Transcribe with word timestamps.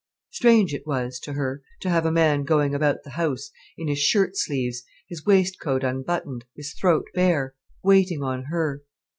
Strange 0.31 0.73
it 0.73 0.87
was 0.87 1.19
to 1.19 1.33
her, 1.33 1.61
to 1.79 1.87
have 1.87 2.07
a 2.07 2.11
man 2.11 2.43
going 2.43 2.73
about 2.73 3.03
the 3.03 3.11
house 3.11 3.51
in 3.77 3.87
his 3.87 3.99
shirt 3.99 4.35
sleeves, 4.35 4.81
his 5.07 5.27
waistcoat 5.27 5.83
unbuttoned, 5.83 6.43
his 6.55 6.73
throat 6.73 7.05
bare, 7.13 7.53
waiting 7.83 8.23
on 8.23 8.45
her. 8.45 8.81